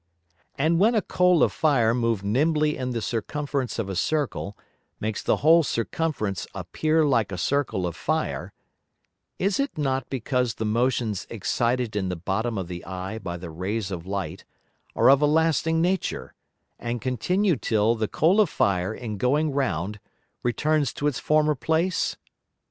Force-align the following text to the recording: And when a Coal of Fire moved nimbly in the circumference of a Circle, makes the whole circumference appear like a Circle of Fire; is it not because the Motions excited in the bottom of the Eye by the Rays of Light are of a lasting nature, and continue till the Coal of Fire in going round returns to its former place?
And 0.57 0.79
when 0.79 0.95
a 0.95 1.03
Coal 1.03 1.43
of 1.43 1.51
Fire 1.53 1.93
moved 1.93 2.23
nimbly 2.25 2.75
in 2.75 2.89
the 2.89 3.03
circumference 3.03 3.77
of 3.77 3.87
a 3.87 3.95
Circle, 3.95 4.57
makes 4.99 5.21
the 5.21 5.37
whole 5.45 5.61
circumference 5.61 6.47
appear 6.55 7.05
like 7.05 7.31
a 7.31 7.37
Circle 7.37 7.85
of 7.85 7.95
Fire; 7.95 8.51
is 9.37 9.59
it 9.59 9.77
not 9.77 10.09
because 10.09 10.55
the 10.55 10.65
Motions 10.65 11.27
excited 11.29 11.95
in 11.95 12.09
the 12.09 12.15
bottom 12.15 12.57
of 12.57 12.67
the 12.67 12.83
Eye 12.83 13.19
by 13.19 13.37
the 13.37 13.51
Rays 13.51 13.91
of 13.91 14.07
Light 14.07 14.43
are 14.95 15.07
of 15.07 15.21
a 15.21 15.27
lasting 15.27 15.83
nature, 15.83 16.33
and 16.79 16.99
continue 16.99 17.55
till 17.55 17.93
the 17.93 18.07
Coal 18.07 18.41
of 18.41 18.49
Fire 18.49 18.95
in 18.95 19.17
going 19.19 19.51
round 19.51 19.99
returns 20.41 20.93
to 20.93 21.05
its 21.05 21.19
former 21.19 21.53
place? 21.53 22.17